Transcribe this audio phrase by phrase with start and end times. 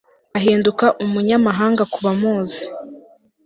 [0.37, 2.63] Ahinduka umunyamahanga kubamuzi